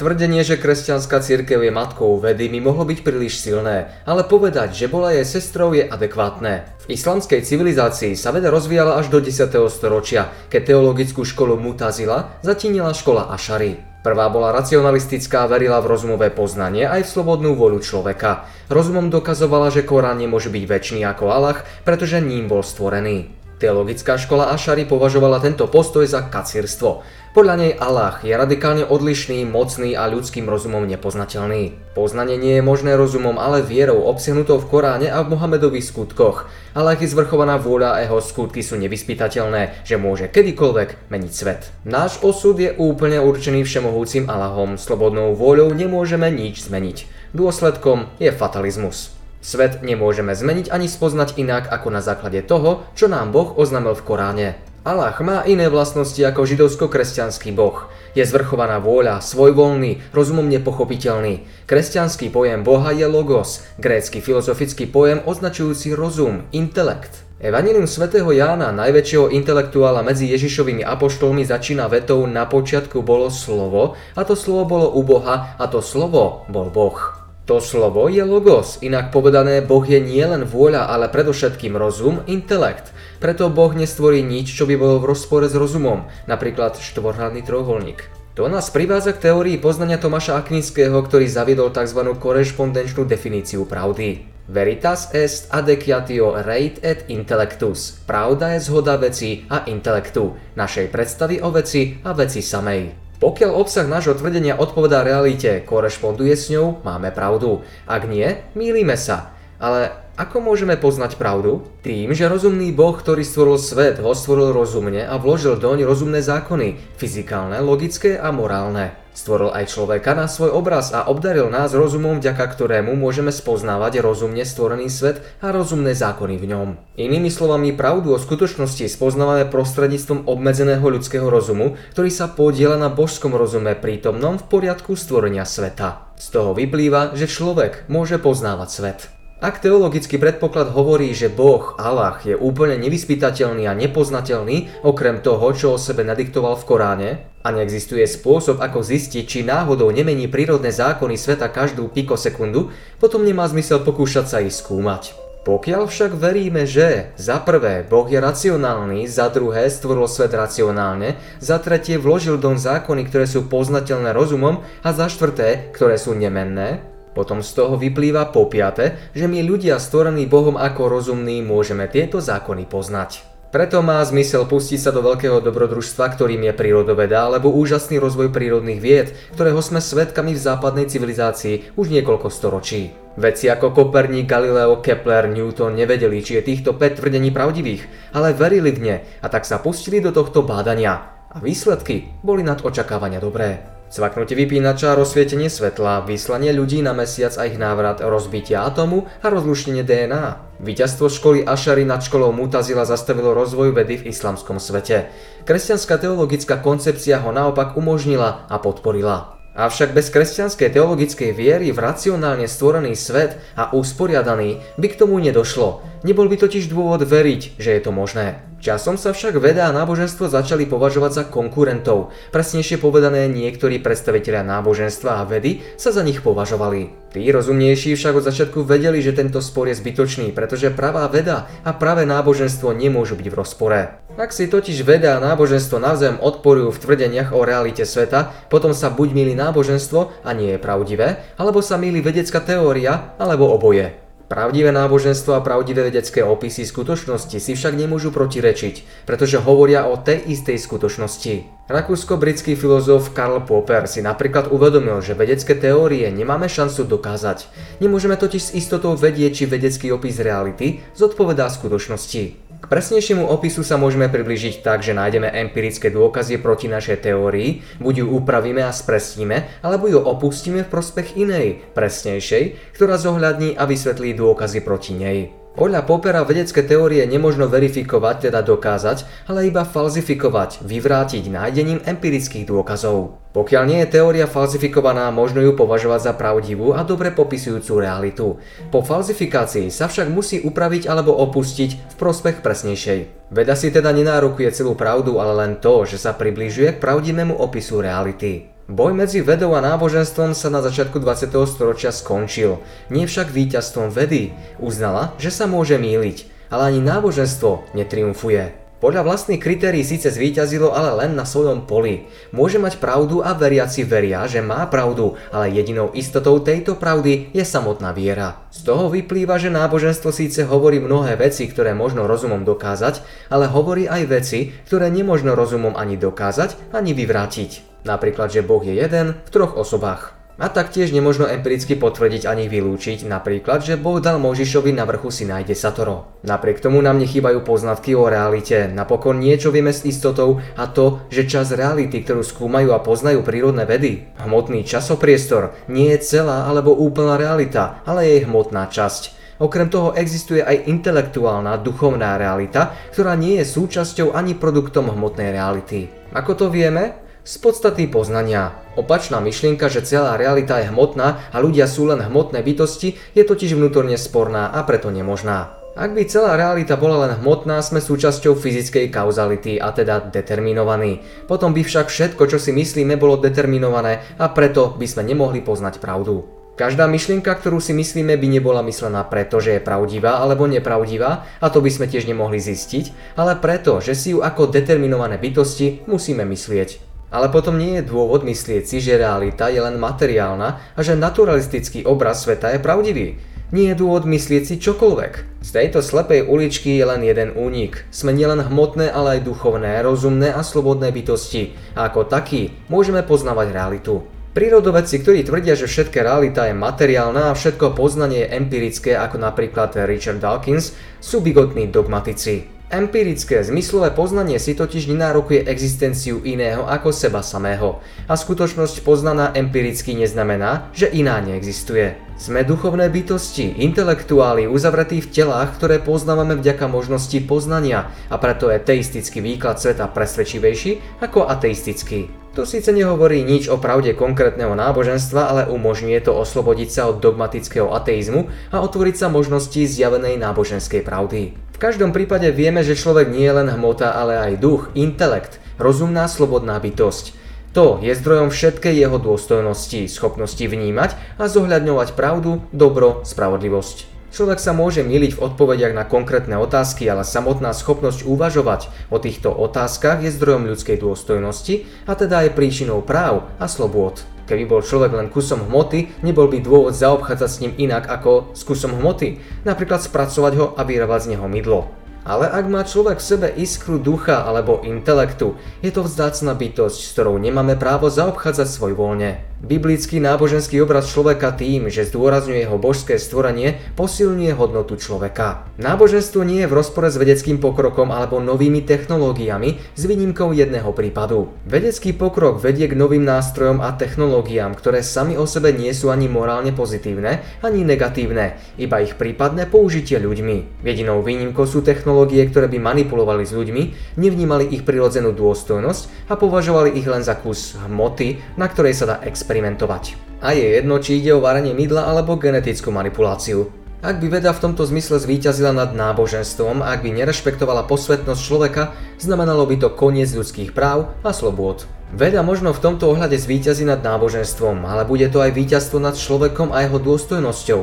Tvrdenie, 0.00 0.40
že 0.48 0.56
kresťanská 0.56 1.20
církev 1.20 1.60
je 1.60 1.68
matkou 1.68 2.16
vedy 2.16 2.48
mi 2.48 2.56
mohlo 2.56 2.88
byť 2.88 3.04
príliš 3.04 3.44
silné, 3.44 3.92
ale 4.08 4.24
povedať, 4.24 4.72
že 4.72 4.88
bola 4.88 5.12
jej 5.12 5.28
sestrou 5.28 5.76
je 5.76 5.84
adekvátne. 5.84 6.64
V 6.88 6.96
islamskej 6.96 7.44
civilizácii 7.44 8.16
sa 8.16 8.32
veda 8.32 8.48
rozvíjala 8.48 8.96
až 8.96 9.12
do 9.12 9.20
10. 9.20 9.52
storočia, 9.68 10.32
keď 10.48 10.72
teologickú 10.72 11.20
školu 11.20 11.60
Mutazila 11.60 12.32
zatínila 12.40 12.96
škola 12.96 13.28
Ašary. 13.28 13.76
Prvá 14.00 14.32
bola 14.32 14.56
racionalistická 14.56 15.44
a 15.44 15.50
verila 15.52 15.84
v 15.84 15.92
rozumové 15.92 16.32
poznanie 16.32 16.88
aj 16.88 17.04
v 17.04 17.12
slobodnú 17.20 17.52
voľu 17.52 17.84
človeka. 17.84 18.48
Rozumom 18.72 19.12
dokazovala, 19.12 19.68
že 19.68 19.84
Korán 19.84 20.16
nemôže 20.16 20.48
byť 20.48 20.64
väčší 20.64 21.04
ako 21.04 21.28
Allah, 21.28 21.60
pretože 21.84 22.24
ním 22.24 22.48
bol 22.48 22.64
stvorený. 22.64 23.36
Teologická 23.60 24.16
škola 24.16 24.56
Ašary 24.56 24.88
považovala 24.88 25.36
tento 25.44 25.68
postoj 25.68 26.08
za 26.08 26.24
kacírstvo. 26.32 27.04
Podľa 27.30 27.62
nej 27.62 27.72
Allah 27.78 28.18
je 28.26 28.34
radikálne 28.34 28.82
odlišný, 28.82 29.46
mocný 29.46 29.94
a 29.94 30.10
ľudským 30.10 30.50
rozumom 30.50 30.82
nepoznateľný. 30.82 31.78
Poznanie 31.94 32.34
nie 32.34 32.58
je 32.58 32.66
možné 32.66 32.98
rozumom, 32.98 33.38
ale 33.38 33.62
vierou 33.62 34.02
obsiahnutou 34.10 34.58
v 34.58 34.66
Koráne 34.66 35.06
a 35.14 35.22
v 35.22 35.38
Mohamedových 35.38 35.86
skutkoch. 35.94 36.50
Allah 36.74 36.98
je 36.98 37.06
zvrchovaná 37.06 37.54
vôľa 37.62 37.94
a 37.94 38.02
jeho 38.02 38.18
skutky 38.18 38.66
sú 38.66 38.74
nevyspytateľné, 38.82 39.86
že 39.86 39.94
môže 39.94 40.26
kedykoľvek 40.26 41.06
meniť 41.06 41.30
svet. 41.30 41.70
Náš 41.86 42.18
osud 42.26 42.58
je 42.58 42.74
úplne 42.74 43.22
určený 43.22 43.62
všemohúcim 43.62 44.26
Allahom, 44.26 44.74
slobodnou 44.74 45.38
vôľou 45.38 45.70
nemôžeme 45.70 46.26
nič 46.34 46.66
zmeniť. 46.66 47.30
Dôsledkom 47.30 48.10
je 48.18 48.34
fatalizmus. 48.34 49.14
Svet 49.38 49.86
nemôžeme 49.86 50.34
zmeniť 50.34 50.74
ani 50.74 50.90
spoznať 50.90 51.38
inak 51.38 51.70
ako 51.70 51.94
na 51.94 52.02
základe 52.02 52.42
toho, 52.42 52.90
čo 52.98 53.06
nám 53.06 53.30
Boh 53.30 53.54
oznámil 53.54 53.94
v 53.94 54.02
Koráne. 54.02 54.48
Allah 54.80 55.12
má 55.20 55.44
iné 55.44 55.68
vlastnosti 55.68 56.16
ako 56.16 56.48
židovsko-kresťanský 56.48 57.52
boh. 57.52 57.92
Je 58.16 58.24
zvrchovaná 58.24 58.80
vôľa, 58.80 59.20
svojvoľný, 59.20 60.00
rozumom 60.16 60.48
nepochopiteľný. 60.48 61.44
Kresťanský 61.68 62.32
pojem 62.32 62.64
boha 62.64 62.88
je 62.96 63.04
logos, 63.04 63.60
grécky 63.76 64.24
filozofický 64.24 64.88
pojem 64.88 65.20
označujúci 65.28 65.92
rozum, 65.92 66.48
intelekt. 66.56 67.28
Evangelium 67.44 67.84
svätého 67.84 68.32
Jána, 68.32 68.72
najväčšieho 68.72 69.28
intelektuála 69.28 70.00
medzi 70.00 70.32
Ježišovými 70.32 70.80
apoštolmi, 70.80 71.44
začína 71.44 71.84
vetou 71.92 72.24
na 72.24 72.48
počiatku 72.48 73.04
bolo 73.04 73.28
slovo, 73.28 74.00
a 74.16 74.24
to 74.24 74.32
slovo 74.32 74.64
bolo 74.64 74.88
u 74.96 75.04
Boha, 75.04 75.60
a 75.60 75.64
to 75.68 75.84
slovo 75.84 76.48
bol 76.48 76.72
Boh. 76.72 77.19
To 77.50 77.58
slovo 77.58 78.06
je 78.06 78.22
logos, 78.22 78.78
inak 78.78 79.10
povedané, 79.10 79.58
Boh 79.58 79.82
je 79.82 79.98
nielen 79.98 80.46
vôľa, 80.46 80.86
ale 80.86 81.10
predovšetkým 81.10 81.74
rozum, 81.74 82.22
intelekt. 82.30 82.94
Preto 83.18 83.50
Boh 83.50 83.74
nestvorí 83.74 84.22
nič, 84.22 84.54
čo 84.54 84.70
by 84.70 84.78
bolo 84.78 85.02
v 85.02 85.10
rozpore 85.10 85.50
s 85.50 85.58
rozumom, 85.58 86.06
napríklad 86.30 86.78
štvorhľadný 86.78 87.42
trojuholník. 87.42 88.06
To 88.38 88.46
nás 88.46 88.70
privádza 88.70 89.18
k 89.18 89.34
teórii 89.34 89.58
poznania 89.58 89.98
Tomáša 89.98 90.38
Akvinského, 90.38 90.94
ktorý 91.02 91.26
zaviedol 91.26 91.74
tzv. 91.74 92.14
korešpondenčnú 92.22 93.02
definíciu 93.02 93.66
pravdy. 93.66 94.30
Veritas 94.46 95.10
est 95.10 95.50
adeciatio 95.50 96.38
reit 96.46 96.78
et 96.86 97.02
intellectus. 97.10 97.98
Pravda 98.06 98.54
je 98.54 98.62
zhoda 98.62 98.94
veci 98.94 99.42
a 99.50 99.66
intelektu, 99.66 100.54
našej 100.54 100.86
predstavy 100.86 101.42
o 101.42 101.50
veci 101.50 101.98
a 102.06 102.14
veci 102.14 102.46
samej. 102.46 103.09
Pokiaľ 103.20 103.52
obsah 103.52 103.84
nášho 103.84 104.16
tvrdenia 104.16 104.56
odpovedá 104.56 105.04
realite, 105.04 105.60
korešponduje 105.68 106.32
s 106.32 106.48
ňou, 106.56 106.80
máme 106.80 107.12
pravdu. 107.12 107.60
Ak 107.84 108.08
nie, 108.08 108.24
mýlime 108.56 108.96
sa. 108.96 109.36
Ale 109.60 109.92
ako 110.16 110.40
môžeme 110.40 110.76
poznať 110.80 111.20
pravdu? 111.20 111.68
Tým, 111.84 112.16
že 112.16 112.28
rozumný 112.28 112.72
Boh, 112.72 112.96
ktorý 112.96 113.20
stvoril 113.20 113.60
svet, 113.60 114.00
ho 114.00 114.12
stvoril 114.16 114.56
rozumne 114.56 115.04
a 115.04 115.20
vložil 115.20 115.60
doň 115.60 115.84
rozumné 115.84 116.24
zákony, 116.24 116.96
fyzikálne, 116.96 117.60
logické 117.60 118.16
a 118.16 118.32
morálne. 118.32 118.96
Stvoril 119.12 119.52
aj 119.52 119.68
človeka 119.68 120.16
na 120.16 120.32
svoj 120.32 120.56
obraz 120.56 120.96
a 120.96 121.04
obdaril 121.12 121.52
nás 121.52 121.76
rozumom, 121.76 122.24
vďaka 122.24 122.46
ktorému 122.56 122.96
môžeme 122.96 123.28
spoznávať 123.28 124.00
rozumne 124.00 124.44
stvorený 124.48 124.88
svet 124.88 125.20
a 125.44 125.52
rozumné 125.52 125.92
zákony 125.92 126.40
v 126.40 126.48
ňom. 126.48 126.68
Inými 126.96 127.28
slovami, 127.28 127.76
pravdu 127.76 128.16
o 128.16 128.22
skutočnosti 128.22 128.88
spoznávame 128.88 129.44
prostredníctvom 129.44 130.24
obmedzeného 130.24 130.84
ľudského 130.88 131.28
rozumu, 131.28 131.76
ktorý 131.92 132.08
sa 132.08 132.32
podiela 132.32 132.80
na 132.80 132.88
božskom 132.88 133.36
rozume 133.36 133.76
prítomnom 133.76 134.40
v 134.40 134.46
poriadku 134.48 134.96
stvorenia 134.96 135.44
sveta. 135.44 136.16
Z 136.16 136.26
toho 136.32 136.56
vyplýva, 136.56 137.12
že 137.12 137.28
človek 137.28 137.90
môže 137.92 138.16
poznávať 138.16 138.68
svet. 138.72 139.19
Ak 139.40 139.64
teologický 139.64 140.20
predpoklad 140.20 140.76
hovorí, 140.76 141.16
že 141.16 141.32
Boh, 141.32 141.72
Allah, 141.80 142.20
je 142.20 142.36
úplne 142.36 142.76
nevyspytateľný 142.76 143.64
a 143.64 143.72
nepoznateľný, 143.72 144.84
okrem 144.84 145.24
toho, 145.24 145.56
čo 145.56 145.66
o 145.72 145.78
sebe 145.80 146.04
nadiktoval 146.04 146.60
v 146.60 146.66
Koráne, 146.68 147.10
a 147.40 147.48
neexistuje 147.48 148.04
spôsob, 148.04 148.60
ako 148.60 148.84
zistiť, 148.84 149.24
či 149.24 149.40
náhodou 149.40 149.88
nemení 149.96 150.28
prírodné 150.28 150.68
zákony 150.76 151.16
sveta 151.16 151.48
každú 151.48 151.88
pikosekundu, 151.88 152.68
potom 153.00 153.24
nemá 153.24 153.48
zmysel 153.48 153.80
pokúšať 153.80 154.26
sa 154.28 154.44
ich 154.44 154.52
skúmať. 154.52 155.16
Pokiaľ 155.40 155.88
však 155.88 156.20
veríme, 156.20 156.68
že 156.68 157.16
za 157.16 157.40
prvé 157.40 157.80
Boh 157.88 158.04
je 158.04 158.20
racionálny, 158.20 159.08
za 159.08 159.32
druhé 159.32 159.72
stvoril 159.72 160.04
svet 160.04 160.36
racionálne, 160.36 161.16
za 161.40 161.56
tretie 161.56 161.96
vložil 161.96 162.36
dom 162.36 162.60
zákony, 162.60 163.08
ktoré 163.08 163.24
sú 163.24 163.48
poznateľné 163.48 164.12
rozumom 164.12 164.60
a 164.84 164.92
za 164.92 165.08
štvrté, 165.08 165.72
ktoré 165.72 165.96
sú 165.96 166.12
nemenné, 166.12 166.84
potom 167.12 167.42
z 167.42 167.50
toho 167.58 167.74
vyplýva 167.74 168.30
po 168.30 168.46
piate, 168.46 169.10
že 169.12 169.26
my 169.26 169.42
ľudia 169.42 169.82
stvorení 169.82 170.30
Bohom 170.30 170.54
ako 170.54 170.86
rozumní 170.86 171.42
môžeme 171.42 171.90
tieto 171.90 172.22
zákony 172.22 172.70
poznať. 172.70 173.30
Preto 173.50 173.82
má 173.82 173.98
zmysel 174.06 174.46
pustiť 174.46 174.78
sa 174.78 174.90
do 174.94 175.02
veľkého 175.02 175.42
dobrodružstva, 175.42 176.14
ktorým 176.14 176.46
je 176.46 176.54
prírodoveda 176.54 177.26
alebo 177.26 177.50
úžasný 177.50 177.98
rozvoj 177.98 178.30
prírodných 178.30 178.78
vied, 178.78 179.10
ktorého 179.34 179.58
sme 179.58 179.82
svetkami 179.82 180.38
v 180.38 180.44
západnej 180.46 180.86
civilizácii 180.86 181.74
už 181.74 181.90
niekoľko 181.90 182.30
storočí. 182.30 182.94
Vedci 183.18 183.50
ako 183.50 183.74
Koperník, 183.74 184.30
Galileo, 184.30 184.78
Kepler, 184.78 185.26
Newton 185.26 185.74
nevedeli, 185.74 186.22
či 186.22 186.38
je 186.38 186.46
týchto 186.46 186.78
5 186.78 187.02
tvrdení 187.02 187.34
pravdivých, 187.34 188.14
ale 188.14 188.38
verili 188.38 188.70
v 188.70 188.80
ne 188.86 188.96
a 189.18 189.26
tak 189.26 189.42
sa 189.42 189.58
pustili 189.58 189.98
do 189.98 190.14
tohto 190.14 190.46
bádania. 190.46 191.26
A 191.34 191.42
výsledky 191.42 192.06
boli 192.22 192.46
nad 192.46 192.62
očakávania 192.62 193.18
dobré. 193.18 193.79
Cvaknutie 193.90 194.38
vypínača, 194.38 194.94
rozsvietenie 194.94 195.50
svetla, 195.50 196.06
vyslanie 196.06 196.54
ľudí 196.54 196.78
na 196.78 196.94
mesiac 196.94 197.34
a 197.34 197.50
ich 197.50 197.58
návrat, 197.58 197.98
rozbitie 197.98 198.54
atomu 198.54 199.10
a 199.18 199.26
rozluštenie 199.26 199.82
DNA. 199.82 200.62
Výťazstvo 200.62 201.10
školy 201.10 201.42
Ašary 201.42 201.82
nad 201.82 201.98
školou 201.98 202.30
Mutazila 202.30 202.86
zastavilo 202.86 203.34
rozvoj 203.34 203.74
vedy 203.74 203.98
v 203.98 204.14
islamskom 204.14 204.62
svete. 204.62 205.10
Kresťanská 205.42 205.98
teologická 205.98 206.62
koncepcia 206.62 207.18
ho 207.18 207.34
naopak 207.34 207.74
umožnila 207.74 208.46
a 208.46 208.62
podporila. 208.62 209.39
Avšak 209.50 209.90
bez 209.90 210.14
kresťanskej 210.14 210.78
teologickej 210.78 211.34
viery 211.34 211.74
v 211.74 211.82
racionálne 211.82 212.46
stvorený 212.46 212.94
svet 212.94 213.34
a 213.58 213.74
usporiadaný 213.74 214.62
by 214.78 214.86
k 214.86 214.98
tomu 215.02 215.18
nedošlo. 215.18 215.82
Nebol 216.06 216.30
by 216.30 216.38
totiž 216.38 216.70
dôvod 216.70 217.02
veriť, 217.02 217.58
že 217.58 217.74
je 217.74 217.80
to 217.82 217.90
možné. 217.90 218.46
Časom 218.60 218.94
sa 218.94 219.10
však 219.10 219.40
veda 219.42 219.66
a 219.66 219.74
náboženstvo 219.74 220.30
začali 220.30 220.70
považovať 220.70 221.12
za 221.12 221.24
konkurentov. 221.26 222.12
Presnejšie 222.30 222.78
povedané, 222.78 223.26
niektorí 223.26 223.82
predstavitelia 223.82 224.46
náboženstva 224.46 225.18
a 225.18 225.26
vedy 225.26 225.64
sa 225.80 225.90
za 225.90 226.06
nich 226.06 226.22
považovali. 226.22 227.10
Tí 227.10 227.26
rozumnejší 227.26 227.98
však 227.98 228.22
od 228.22 228.24
začiatku 228.28 228.62
vedeli, 228.62 229.02
že 229.02 229.16
tento 229.16 229.42
spor 229.42 229.66
je 229.66 229.76
zbytočný, 229.76 230.30
pretože 230.30 230.70
pravá 230.70 231.10
veda 231.10 231.50
a 231.66 231.74
pravé 231.74 232.06
náboženstvo 232.06 232.70
nemôžu 232.70 233.18
byť 233.18 233.28
v 233.28 233.38
rozpore. 233.40 233.80
Ak 234.18 234.34
si 234.34 234.50
totiž 234.50 234.82
veda 234.82 235.16
a 235.16 235.22
náboženstvo 235.22 235.78
navzájom 235.78 236.18
odporujú 236.18 236.74
v 236.74 236.82
tvrdeniach 236.82 237.30
o 237.30 237.46
realite 237.46 237.86
sveta, 237.86 238.34
potom 238.50 238.74
sa 238.74 238.90
buď 238.90 239.14
milí 239.14 239.34
náboženstvo 239.38 240.26
a 240.26 240.30
nie 240.34 240.54
je 240.54 240.62
pravdivé, 240.62 241.22
alebo 241.38 241.62
sa 241.62 241.78
milí 241.78 242.02
vedecká 242.02 242.42
teória, 242.42 243.14
alebo 243.22 243.46
oboje. 243.54 243.94
Pravdivé 244.30 244.70
náboženstvo 244.70 245.34
a 245.34 245.42
pravdivé 245.42 245.90
vedecké 245.90 246.22
opisy 246.22 246.62
skutočnosti 246.62 247.34
si 247.42 247.52
však 247.54 247.74
nemôžu 247.74 248.14
protirečiť, 248.14 249.02
pretože 249.02 249.42
hovoria 249.42 249.90
o 249.90 249.98
tej 249.98 250.22
istej 250.22 250.54
skutočnosti. 250.54 251.66
Rakúsko-britský 251.66 252.54
filozof 252.54 253.10
Karl 253.10 253.42
Popper 253.42 253.90
si 253.90 254.02
napríklad 254.02 254.54
uvedomil, 254.54 255.02
že 255.02 255.18
vedecké 255.18 255.58
teórie 255.58 256.06
nemáme 256.14 256.46
šancu 256.46 256.86
dokázať. 256.86 257.50
Nemôžeme 257.82 258.14
totiž 258.14 258.42
s 258.42 258.54
istotou 258.54 258.94
vedieť, 258.94 259.42
či 259.42 259.50
vedecký 259.50 259.90
opis 259.90 260.22
reality 260.22 260.78
zodpovedá 260.94 261.50
skutočnosti. 261.50 262.49
Presnejšiemu 262.70 263.26
opisu 263.26 263.66
sa 263.66 263.74
môžeme 263.74 264.06
približiť 264.06 264.62
tak, 264.62 264.86
že 264.86 264.94
nájdeme 264.94 265.26
empirické 265.26 265.90
dôkazy 265.90 266.38
proti 266.38 266.70
našej 266.70 267.02
teórii, 267.02 267.66
buď 267.82 268.06
ju 268.06 268.14
upravíme 268.14 268.62
a 268.62 268.70
spresníme, 268.70 269.58
alebo 269.58 269.90
ju 269.90 269.98
opustíme 269.98 270.62
v 270.62 270.70
prospech 270.70 271.18
inej, 271.18 271.66
presnejšej, 271.74 272.70
ktorá 272.78 272.94
zohľadní 272.94 273.58
a 273.58 273.66
vysvetlí 273.66 274.14
dôkazy 274.14 274.62
proti 274.62 274.94
nej. 274.94 275.39
Podľa 275.60 275.84
Popera 275.84 276.24
vedecké 276.24 276.64
teórie 276.64 277.04
nemožno 277.04 277.44
verifikovať, 277.44 278.32
teda 278.32 278.40
dokázať, 278.40 279.28
ale 279.28 279.52
iba 279.52 279.60
falzifikovať, 279.60 280.64
vyvrátiť 280.64 281.28
nájdením 281.28 281.84
empirických 281.84 282.48
dôkazov. 282.48 283.20
Pokiaľ 283.36 283.62
nie 283.68 283.84
je 283.84 283.92
teória 283.92 284.24
falzifikovaná, 284.24 285.12
možno 285.12 285.44
ju 285.44 285.52
považovať 285.52 286.00
za 286.00 286.12
pravdivú 286.16 286.72
a 286.72 286.80
dobre 286.80 287.12
popisujúcu 287.12 287.76
realitu. 287.76 288.40
Po 288.72 288.80
falzifikácii 288.80 289.68
sa 289.68 289.84
však 289.84 290.08
musí 290.08 290.40
upraviť 290.40 290.88
alebo 290.88 291.12
opustiť 291.28 291.92
v 291.92 291.94
prospech 292.00 292.40
presnejšej. 292.40 293.28
Veda 293.28 293.52
si 293.52 293.68
teda 293.68 293.92
nenárokuje 293.92 294.48
celú 294.56 294.72
pravdu, 294.72 295.20
ale 295.20 295.44
len 295.44 295.52
to, 295.60 295.84
že 295.84 296.00
sa 296.00 296.16
približuje 296.16 296.72
k 296.72 296.80
pravdivému 296.80 297.36
opisu 297.36 297.84
reality. 297.84 298.48
Boj 298.70 298.94
medzi 298.94 299.18
vedou 299.18 299.58
a 299.58 299.60
náboženstvom 299.66 300.30
sa 300.30 300.46
na 300.46 300.62
začiatku 300.62 301.02
20. 301.02 301.26
storočia 301.50 301.90
skončil. 301.90 302.62
Nie 302.86 303.10
však 303.10 303.34
víťazstvom 303.34 303.90
vedy. 303.90 304.30
Uznala, 304.62 305.10
že 305.18 305.34
sa 305.34 305.50
môže 305.50 305.74
míliť, 305.74 306.30
ale 306.54 306.70
ani 306.70 306.78
náboženstvo 306.78 307.74
netriumfuje. 307.74 308.54
Podľa 308.78 309.02
vlastných 309.02 309.42
kritérií 309.42 309.82
síce 309.82 310.14
zvíťazilo, 310.14 310.70
ale 310.70 311.02
len 311.02 311.18
na 311.18 311.26
svojom 311.26 311.66
poli. 311.66 312.06
Môže 312.30 312.62
mať 312.62 312.78
pravdu 312.78 313.26
a 313.26 313.34
veriaci 313.34 313.82
veria, 313.82 314.22
že 314.30 314.38
má 314.38 314.62
pravdu, 314.70 315.18
ale 315.34 315.50
jedinou 315.50 315.90
istotou 315.90 316.38
tejto 316.38 316.78
pravdy 316.78 317.34
je 317.34 317.42
samotná 317.42 317.90
viera. 317.90 318.38
Z 318.54 318.70
toho 318.70 318.86
vyplýva, 318.86 319.42
že 319.42 319.50
náboženstvo 319.50 320.14
síce 320.14 320.46
hovorí 320.46 320.78
mnohé 320.78 321.18
veci, 321.18 321.50
ktoré 321.50 321.74
možno 321.74 322.06
rozumom 322.06 322.46
dokázať, 322.46 323.02
ale 323.34 323.50
hovorí 323.50 323.90
aj 323.90 324.02
veci, 324.06 324.54
ktoré 324.70 324.94
nemožno 324.94 325.34
rozumom 325.34 325.74
ani 325.74 325.98
dokázať, 325.98 326.70
ani 326.70 326.94
vyvrátiť. 326.94 327.69
Napríklad, 327.84 328.28
že 328.32 328.44
Boh 328.44 328.60
je 328.60 328.76
jeden 328.76 329.16
v 329.24 329.30
troch 329.32 329.56
osobách. 329.56 330.20
A 330.40 330.48
taktiež 330.48 330.88
nemožno 330.88 331.28
empiricky 331.28 331.76
potvrdiť 331.76 332.24
ani 332.24 332.48
vylúčiť, 332.48 333.04
napríklad, 333.04 333.60
že 333.60 333.76
Boh 333.76 334.00
dal 334.00 334.16
Možišovi 334.16 334.72
na 334.72 334.88
vrchu 334.88 335.12
si 335.12 335.28
nájde 335.28 335.52
Satoro. 335.52 336.16
Napriek 336.24 336.64
tomu 336.64 336.80
nám 336.80 336.96
nechýbajú 336.96 337.44
poznatky 337.44 337.92
o 337.92 338.08
realite, 338.08 338.64
napokon 338.72 339.20
niečo 339.20 339.52
vieme 339.52 339.68
s 339.68 339.84
istotou 339.84 340.40
a 340.56 340.64
to, 340.64 341.04
že 341.12 341.28
čas 341.28 341.52
reality, 341.52 342.00
ktorú 342.00 342.24
skúmajú 342.24 342.72
a 342.72 342.80
poznajú 342.80 343.20
prírodné 343.20 343.68
vedy, 343.68 344.08
hmotný 344.24 344.64
časopriestor, 344.64 345.52
nie 345.68 345.92
je 345.92 346.16
celá 346.16 346.48
alebo 346.48 346.72
úplná 346.72 347.20
realita, 347.20 347.84
ale 347.84 348.08
je 348.08 348.24
hmotná 348.24 348.72
časť. 348.72 349.20
Okrem 349.44 349.68
toho 349.68 349.92
existuje 349.92 350.40
aj 350.40 350.72
intelektuálna, 350.72 351.60
duchovná 351.60 352.16
realita, 352.16 352.72
ktorá 352.96 353.12
nie 353.12 353.44
je 353.44 353.48
súčasťou 353.48 354.16
ani 354.16 354.32
produktom 354.36 354.88
hmotnej 354.88 355.36
reality. 355.36 355.88
Ako 356.16 356.32
to 356.32 356.48
vieme? 356.48 357.09
Z 357.20 357.36
podstaty 357.44 357.84
poznania. 357.84 358.56
Opačná 358.80 359.20
myšlienka, 359.20 359.68
že 359.68 359.84
celá 359.84 360.16
realita 360.16 360.56
je 360.56 360.72
hmotná 360.72 361.20
a 361.28 361.36
ľudia 361.36 361.68
sú 361.68 361.84
len 361.84 362.00
hmotné 362.00 362.40
bytosti, 362.40 362.96
je 363.12 363.22
totiž 363.28 363.60
vnútorne 363.60 364.00
sporná 364.00 364.48
a 364.48 364.64
preto 364.64 364.88
nemožná. 364.88 365.60
Ak 365.76 365.92
by 365.92 366.02
celá 366.08 366.34
realita 366.40 366.80
bola 366.80 367.04
len 367.04 367.20
hmotná, 367.20 367.60
sme 367.60 367.84
súčasťou 367.84 368.34
fyzickej 368.40 368.88
kauzality 368.88 369.60
a 369.60 369.68
teda 369.70 370.08
determinovaní. 370.08 371.04
Potom 371.28 371.52
by 371.52 371.60
však 371.60 371.92
všetko, 371.92 372.24
čo 372.24 372.40
si 372.40 372.56
myslíme, 372.56 372.96
bolo 372.96 373.20
determinované 373.20 374.00
a 374.16 374.32
preto 374.32 374.74
by 374.80 374.86
sme 374.88 375.04
nemohli 375.04 375.44
poznať 375.44 375.76
pravdu. 375.76 376.24
Každá 376.56 376.88
myšlienka, 376.88 377.32
ktorú 377.36 377.60
si 377.60 377.72
myslíme, 377.76 378.16
by 378.16 378.26
nebola 378.28 378.64
myslená 378.64 379.04
preto, 379.06 379.40
že 379.40 379.56
je 379.56 379.64
pravdivá 379.64 380.20
alebo 380.20 380.44
nepravdivá, 380.48 381.24
a 381.40 381.46
to 381.48 381.60
by 381.60 381.68
sme 381.72 381.88
tiež 381.88 382.04
nemohli 382.04 382.36
zistiť, 382.36 383.16
ale 383.16 383.36
preto, 383.40 383.80
že 383.80 383.92
si 383.92 384.12
ju 384.12 384.20
ako 384.20 384.52
determinované 384.52 385.16
bytosti 385.16 385.88
musíme 385.88 386.24
myslieť. 386.28 386.89
Ale 387.10 387.26
potom 387.28 387.58
nie 387.58 387.78
je 387.78 387.90
dôvod 387.90 388.22
myslieť 388.22 388.64
si, 388.70 388.78
že 388.78 388.98
realita 388.98 389.50
je 389.50 389.58
len 389.58 389.82
materiálna 389.82 390.62
a 390.74 390.80
že 390.80 390.94
naturalistický 390.94 391.82
obraz 391.82 392.22
sveta 392.22 392.54
je 392.54 392.62
pravdivý. 392.62 393.18
Nie 393.50 393.74
je 393.74 393.82
dôvod 393.82 394.06
myslieť 394.06 394.46
si 394.46 394.62
čokoľvek. 394.62 395.42
Z 395.42 395.50
tejto 395.50 395.82
slepej 395.82 396.22
uličky 396.22 396.78
je 396.78 396.86
len 396.86 397.02
jeden 397.02 397.34
únik. 397.34 397.82
Sme 397.90 398.14
nielen 398.14 398.46
hmotné, 398.46 398.86
ale 398.86 399.18
aj 399.18 399.26
duchovné, 399.26 399.82
rozumné 399.82 400.30
a 400.30 400.46
slobodné 400.46 400.94
bytosti. 400.94 401.58
A 401.74 401.90
ako 401.90 402.06
takí 402.06 402.54
môžeme 402.70 403.02
poznávať 403.02 403.50
realitu. 403.50 404.06
Prírodovedci, 404.30 405.02
ktorí 405.02 405.26
tvrdia, 405.26 405.58
že 405.58 405.66
všetká 405.66 406.06
realita 406.06 406.46
je 406.46 406.54
materiálna 406.54 407.34
a 407.34 407.36
všetko 407.36 407.74
poznanie 407.74 408.22
je 408.22 408.38
empirické, 408.38 408.94
ako 408.94 409.18
napríklad 409.18 409.74
Richard 409.90 410.22
Dawkins, 410.22 410.70
sú 411.02 411.18
bigotní 411.18 411.66
dogmatici. 411.66 412.59
Empirické 412.70 413.42
zmyslové 413.42 413.90
poznanie 413.90 414.38
si 414.38 414.54
totiž 414.54 414.86
nenárokuje 414.94 415.42
existenciu 415.42 416.22
iného 416.22 416.62
ako 416.70 416.94
seba 416.94 417.18
samého 417.18 417.82
a 418.06 418.14
skutočnosť 418.14 418.86
poznaná 418.86 419.34
empiricky 419.34 419.90
neznamená, 419.98 420.70
že 420.70 420.86
iná 420.86 421.18
neexistuje. 421.18 422.09
Sme 422.20 422.44
duchovné 422.44 422.92
bytosti, 422.92 423.64
intelektuáli 423.64 424.44
uzavretí 424.44 425.00
v 425.00 425.08
telách, 425.08 425.56
ktoré 425.56 425.80
poznávame 425.80 426.36
vďaka 426.36 426.68
možnosti 426.68 427.16
poznania 427.24 427.96
a 428.12 428.20
preto 428.20 428.52
je 428.52 428.60
teistický 428.60 429.24
výklad 429.24 429.56
sveta 429.56 429.88
presvedčivejší 429.88 431.00
ako 431.00 431.24
ateistický. 431.24 432.12
To 432.36 432.44
síce 432.44 432.76
nehovorí 432.76 433.24
nič 433.24 433.48
o 433.48 433.56
pravde 433.56 433.96
konkrétneho 433.96 434.52
náboženstva, 434.52 435.22
ale 435.32 435.42
umožňuje 435.48 436.04
to 436.04 436.12
oslobodiť 436.12 436.68
sa 436.68 436.82
od 436.92 437.00
dogmatického 437.00 437.72
ateizmu 437.72 438.28
a 438.52 438.60
otvoriť 438.68 439.00
sa 439.00 439.08
možnosti 439.08 439.64
zjavenej 439.64 440.20
náboženskej 440.20 440.84
pravdy. 440.84 441.32
V 441.32 441.56
každom 441.56 441.96
prípade 441.96 442.28
vieme, 442.36 442.60
že 442.60 442.76
človek 442.76 443.08
nie 443.08 443.24
je 443.24 443.32
len 443.32 443.48
hmota, 443.48 443.96
ale 443.96 444.20
aj 444.20 444.44
duch, 444.44 444.68
intelekt, 444.76 445.40
rozumná 445.56 446.04
slobodná 446.04 446.60
bytosť. 446.60 447.19
To 447.50 447.82
je 447.82 447.90
zdrojom 447.90 448.30
všetkej 448.30 448.78
jeho 448.78 449.02
dôstojnosti, 449.02 449.90
schopnosti 449.90 450.38
vnímať 450.38 450.94
a 451.18 451.26
zohľadňovať 451.26 451.98
pravdu, 451.98 452.46
dobro, 452.54 453.02
spravodlivosť. 453.02 453.90
Človek 454.14 454.38
sa 454.38 454.54
môže 454.54 454.86
miliť 454.86 455.18
v 455.18 455.22
odpovediach 455.22 455.74
na 455.74 455.82
konkrétne 455.82 456.38
otázky, 456.38 456.86
ale 456.86 457.02
samotná 457.02 457.50
schopnosť 457.50 458.06
uvažovať 458.06 458.70
o 458.90 459.02
týchto 459.02 459.34
otázkach 459.34 460.02
je 460.02 460.14
zdrojom 460.14 460.46
ľudskej 460.50 460.78
dôstojnosti 460.78 461.66
a 461.90 461.98
teda 461.98 462.26
aj 462.26 462.38
príčinou 462.38 462.86
práv 462.86 463.26
a 463.42 463.50
slobôd. 463.50 464.02
Keby 464.30 464.46
bol 464.46 464.62
človek 464.62 464.94
len 464.94 465.10
kusom 465.10 465.50
hmoty, 465.50 465.90
nebol 466.06 466.30
by 466.30 466.38
dôvod 466.38 466.74
zaobchádzať 466.74 467.30
s 467.34 467.40
ním 467.42 467.54
inak 467.58 467.90
ako 467.90 468.30
s 468.30 468.46
kusom 468.46 468.78
hmoty, 468.78 469.18
napríklad 469.42 469.82
spracovať 469.82 470.32
ho 470.38 470.46
a 470.54 470.62
vyrábať 470.62 471.00
z 471.02 471.10
neho 471.18 471.26
mydlo. 471.26 471.79
Ale 472.00 472.32
ak 472.32 472.44
má 472.48 472.64
človek 472.64 472.96
v 472.96 473.08
sebe 473.12 473.28
iskru 473.28 473.76
ducha 473.76 474.24
alebo 474.24 474.64
intelektu, 474.64 475.36
je 475.60 475.68
to 475.68 475.84
vzácna 475.84 476.32
bytosť, 476.32 476.78
s 476.80 476.92
ktorou 476.96 477.20
nemáme 477.20 477.60
právo 477.60 477.92
zaobchádzať 477.92 478.48
svoj 478.48 478.72
voľne. 478.72 479.30
Biblický 479.40 480.04
náboženský 480.04 480.60
obraz 480.60 480.92
človeka 480.92 481.32
tým, 481.32 481.72
že 481.72 481.88
zdôrazňuje 481.88 482.44
jeho 482.44 482.60
božské 482.60 483.00
stvorenie, 483.00 483.56
posilňuje 483.72 484.36
hodnotu 484.36 484.76
človeka. 484.76 485.48
Náboženstvo 485.56 486.20
nie 486.28 486.44
je 486.44 486.50
v 486.52 486.56
rozpore 486.60 486.92
s 486.92 487.00
vedeckým 487.00 487.40
pokrokom 487.40 487.88
alebo 487.88 488.20
novými 488.20 488.60
technológiami 488.68 489.56
s 489.72 489.82
výnimkou 489.88 490.36
jedného 490.36 490.68
prípadu. 490.76 491.32
Vedecký 491.48 491.96
pokrok 491.96 492.44
vedie 492.44 492.68
k 492.68 492.76
novým 492.76 493.00
nástrojom 493.00 493.64
a 493.64 493.72
technológiám, 493.72 494.52
ktoré 494.52 494.84
sami 494.84 495.16
o 495.16 495.24
sebe 495.24 495.56
nie 495.56 495.72
sú 495.72 495.88
ani 495.88 496.04
morálne 496.04 496.52
pozitívne, 496.52 497.24
ani 497.40 497.64
negatívne, 497.64 498.36
iba 498.60 498.84
ich 498.84 499.00
prípadné 499.00 499.48
použitie 499.48 499.96
ľuďmi. 499.96 500.60
Jedinou 500.68 501.00
výnimkou 501.00 501.48
sú 501.48 501.64
technológie, 501.64 501.89
ktoré 502.30 502.46
by 502.46 502.58
manipulovali 502.58 503.26
s 503.26 503.34
ľuďmi, 503.34 503.96
nevnímali 503.98 504.50
ich 504.54 504.62
prirodzenú 504.62 505.10
dôstojnosť 505.14 506.10
a 506.10 506.14
považovali 506.14 506.78
ich 506.78 506.86
len 506.86 507.02
za 507.02 507.18
kus 507.18 507.58
hmoty, 507.58 508.22
na 508.38 508.46
ktorej 508.46 508.74
sa 508.78 508.86
dá 508.86 508.96
experimentovať. 509.02 509.98
A 510.20 510.36
je 510.36 510.60
jedno, 510.60 510.78
či 510.78 511.00
ide 511.00 511.16
o 511.16 511.24
varenie 511.24 511.56
mydla 511.56 511.88
alebo 511.88 512.20
genetickú 512.20 512.68
manipuláciu. 512.68 513.48
Ak 513.80 513.96
by 513.96 514.20
veda 514.20 514.36
v 514.36 514.44
tomto 514.44 514.68
zmysle 514.68 515.00
zvíťazila 515.00 515.56
nad 515.56 515.72
náboženstvom, 515.72 516.60
ak 516.60 516.84
by 516.84 516.92
nerešpektovala 517.00 517.64
posvetnosť 517.64 518.20
človeka, 518.20 518.76
znamenalo 519.00 519.48
by 519.48 519.56
to 519.56 519.72
koniec 519.72 520.12
ľudských 520.12 520.52
práv 520.52 520.92
a 521.00 521.16
slobôd. 521.16 521.64
Veda 521.88 522.20
možno 522.20 522.52
v 522.52 522.60
tomto 522.60 522.92
ohľade 522.92 523.16
zvíťazí 523.16 523.64
nad 523.64 523.80
náboženstvom, 523.80 524.68
ale 524.68 524.84
bude 524.84 525.08
to 525.08 525.24
aj 525.24 525.32
víťazstvo 525.32 525.80
nad 525.80 525.96
človekom 525.96 526.52
a 526.52 526.68
jeho 526.68 526.76
dôstojnosťou. 526.76 527.60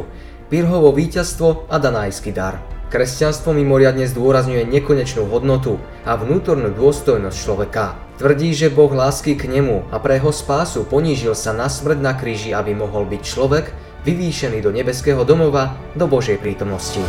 Pirhovo 0.49 0.89
víťazstvo 0.89 1.69
a 1.69 1.77
danajský 1.77 2.33
dar. 2.33 2.76
Kresťanstvo 2.87 3.51
mimoriadne 3.51 4.07
zdôrazňuje 4.07 4.63
nekonečnú 4.63 5.27
hodnotu 5.27 5.75
a 6.07 6.15
vnútornú 6.15 6.71
dôstojnosť 6.71 7.35
človeka. 7.35 7.99
Tvrdí, 8.15 8.55
že 8.55 8.71
Boh 8.71 8.87
lásky 8.87 9.35
k 9.35 9.51
nemu 9.51 9.91
a 9.91 9.99
pre 9.99 10.23
jeho 10.23 10.31
spásu 10.31 10.87
ponížil 10.87 11.35
sa 11.35 11.51
na 11.51 11.67
smrť 11.67 11.99
na 11.99 12.15
kríži, 12.15 12.55
aby 12.55 12.71
mohol 12.71 13.03
byť 13.03 13.21
človek 13.27 13.75
vyvýšený 14.07 14.63
do 14.63 14.71
nebeského 14.71 15.27
domova, 15.27 15.75
do 15.99 16.07
Božej 16.07 16.39
prítomnosti. 16.39 17.03